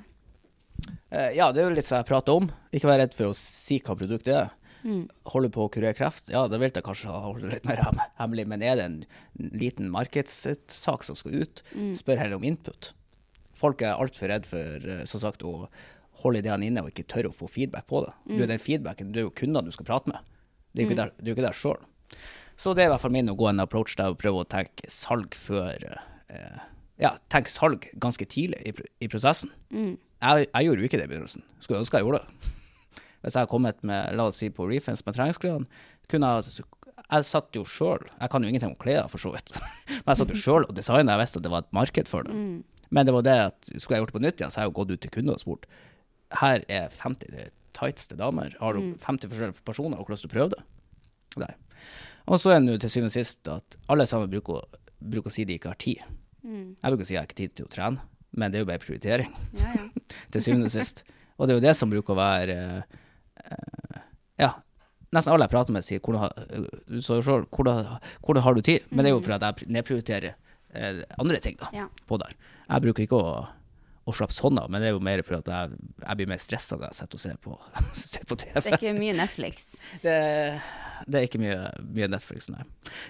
[1.11, 2.47] Eh, ja, det er jo litt som jeg prater om.
[2.71, 4.55] Ikke vær redd for å si hva produktet er.
[4.87, 5.03] Mm.
[5.33, 7.83] Holder på å kurere kreft, ja, da vil jeg kanskje holde litt mer
[8.21, 8.47] hemmelig.
[8.53, 8.97] Men er det en
[9.59, 11.93] liten markedssak som skal ut, mm.
[11.99, 12.93] spør heller om input.
[13.59, 15.67] Folk er altfor redd for som sagt, å
[16.23, 18.15] holde ideene inne og ikke tørre å få feedback på det.
[18.23, 18.35] Mm.
[18.37, 20.35] Du er den feedbacken, du er jo kundene du skal prate med.
[20.71, 21.25] Det er jo ikke, mm.
[21.25, 21.79] der, der sjøl.
[22.59, 24.49] Så det er i hvert fall min å gå en approach der og prøve å
[24.49, 26.59] tenke salg før eh,
[26.99, 28.73] Ja, tenke salg ganske tidlig i,
[29.05, 29.53] i prosessen.
[29.71, 29.93] Mm.
[29.95, 31.45] Jeg, jeg, gjorde jo ikke det i begynnelsen.
[31.63, 32.51] Skulle ønske jeg gjorde det.
[33.21, 36.67] Hvis jeg hadde kommet med, la oss si på Refence med treningsklærne, kunne jeg
[37.09, 39.53] jeg satt jo sjøl Jeg kan jo ingenting om klær, for så vidt.
[40.03, 41.15] Men jeg satt jo sjøl og designa.
[41.15, 42.35] Jeg visste at det var et marked for det.
[42.35, 42.59] Mm.
[42.89, 44.71] Men det var det at skulle jeg gjort det på nytt igjen, så har jeg
[44.71, 45.65] jo gått ut til kunder og spurt.
[46.39, 47.33] Her er 50
[47.79, 48.53] tighteste damer.
[48.59, 49.31] Har du 50 mm.
[49.31, 50.63] forskjellige personer og hvordan du prøver det?
[51.39, 51.51] Nei.
[52.29, 54.65] Og så er det til syvende og sist at alle sammen bruker,
[54.99, 56.03] bruker, å si de ikke har tid.
[56.43, 56.75] Mm.
[56.77, 58.03] Jeg bruker å si jeg har ikke tid til å trene,
[58.37, 59.31] men det er jo bare prioritering.
[59.57, 59.87] Ja, ja.
[60.33, 61.03] til syvende og sist.
[61.39, 63.99] Og det er jo det som bruker å være uh,
[64.39, 64.51] Ja,
[65.15, 66.29] nesten alle jeg prater med, sier hvordan,
[66.85, 68.85] du så, jo hvordan, hvordan har du tid?
[68.91, 69.27] Men det er jo mm.
[69.27, 71.87] fordi jeg nedprioriterer uh, andre ting da, ja.
[72.09, 72.35] på der.
[72.67, 73.31] Jeg bruker ikke å
[74.15, 76.89] slappe sånn av, men det er jo mer fordi jeg, jeg, blir mer stressa når
[76.89, 77.57] jeg sitter og ser på,
[78.01, 78.59] ser på TV.
[78.59, 79.65] Det er ikke mye Netflix?
[80.05, 80.15] Det,
[81.07, 82.65] det er ikke mye, mye Netflix, nei.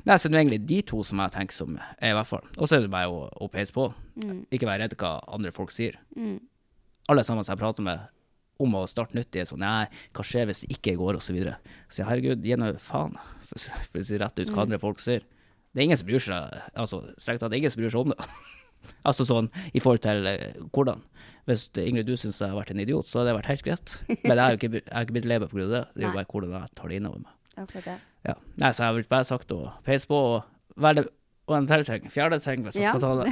[0.06, 2.46] Nei, så det er egentlig de to som jeg tenker som er i hvert fall.
[2.58, 3.88] Og så er det bare å, å peise på.
[4.22, 4.44] Mm.
[4.54, 5.98] Ikke være redd hva andre folk sier.
[6.14, 6.38] Mm.
[7.10, 8.06] Alle sammen som jeg prater med
[8.62, 11.34] om å starte nytt, er sånn Nei, hva skjer hvis det ikke går, og så
[11.36, 11.58] videre.
[11.90, 14.66] Så herregud, gi nå faen, for, for, å si rett ut hva mm.
[14.68, 15.26] andre folk sier.
[15.74, 18.20] Det er ingen som bryr seg altså, strengt tatt ingen som bryr seg om det.
[19.08, 21.04] altså sånn i forhold til uh, hvordan.
[21.50, 23.96] Hvis Ingrid du syns jeg har vært en idiot, så hadde det vært helt greit.
[24.10, 25.66] Men jeg har jo ikke, ikke blitt lei meg pga.
[25.66, 25.84] det.
[25.96, 27.32] Det er jo bare hvordan jeg tar det innover meg.
[27.60, 28.04] Akkurat.
[28.28, 28.36] Ja.
[28.62, 31.08] Nei, så jeg har bare sagt å peise på og være
[31.50, 32.92] Og en til ting, fjerde ting, hvis jeg ja.
[32.94, 33.32] skal ta det,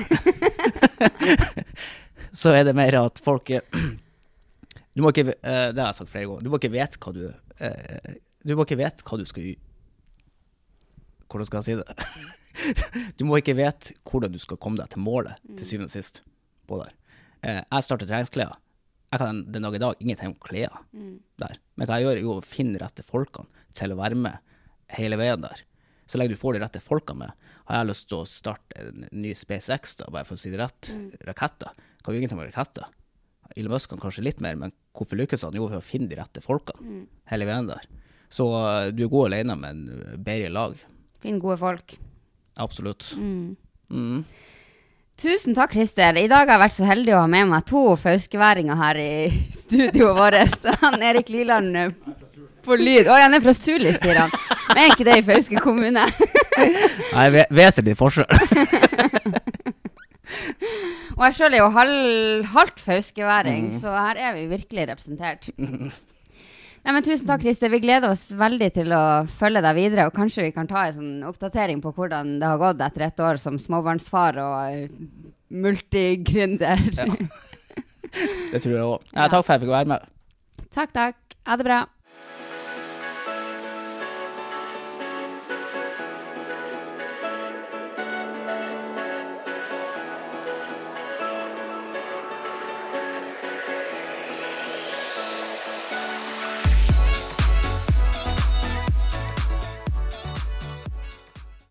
[2.41, 6.25] så er det mer at folk Du må ikke uh, Det har jeg sagt flere
[6.25, 6.47] ganger.
[6.47, 7.23] Du må ikke vite hva du
[8.47, 9.66] Du må ikke vite hva du skal gjøre
[11.27, 12.07] Hvordan skal jeg si det?
[13.19, 15.69] du må ikke vite hvordan du skal komme deg til målet, til mm.
[15.69, 16.23] syvende og sist.
[16.67, 16.93] på der.
[17.43, 18.57] Uh, jeg starter treningsklær.
[19.07, 21.15] Jeg kan den dag i dag ingenting om klær mm.
[21.39, 21.59] der.
[21.75, 24.39] Men hva jeg gjør, er jo å finne rette folkene til å være med
[24.97, 25.63] hele veien der.
[26.07, 29.07] Så lenge du får de rette folkene med, har jeg lyst til å starte en
[29.11, 30.91] ny SpaceX, da, bare for å si det rett.
[30.95, 31.07] Mm.
[31.27, 31.75] Raketter.
[32.03, 32.87] Kan jo ingenting om raketter.
[33.55, 35.55] Elon Musk kan kanskje litt mer, men hvorfor lykkes han?
[35.55, 37.87] Jo, for å finne de rette folkene hele veien der.
[38.31, 39.83] Så uh, du er god alene, men
[40.23, 40.79] bedre lag.
[41.23, 41.97] Finn gode folk.
[42.57, 43.13] Absolutt.
[43.17, 43.55] Mm.
[43.91, 44.23] Mm.
[45.17, 46.13] Tusen takk, Christer.
[46.13, 49.11] I dag har jeg vært så heldig å ha med meg to fauskeværinger her i
[49.49, 50.67] studioet vårt.
[50.83, 51.89] Han Erik Liland eh,
[52.67, 53.07] på lyd.
[53.09, 54.33] Å, han er fra Sulis, sier han.
[54.67, 56.03] Men er ikke det i Fauske kommune?
[57.15, 58.27] Nei, vesentlig forskjell.
[61.17, 63.77] Og jeg sjøl er jo halv, halvt fauskeværing, mm.
[63.81, 65.49] så her er vi virkelig representert.
[66.87, 67.67] Nei, men Tusen takk, Christer.
[67.67, 70.05] Vi gleder oss veldig til å følge deg videre.
[70.07, 73.19] Og kanskje vi kan ta en sånn oppdatering på hvordan det har gått etter et
[73.27, 74.93] år som småbarnsfar og
[75.51, 76.85] multigründer.
[76.95, 77.09] Ja.
[78.53, 79.03] Det tror jeg òg.
[79.11, 80.07] Ja, takk for at jeg fikk være med.
[80.71, 81.19] Takk, takk.
[81.43, 81.81] Ha det bra.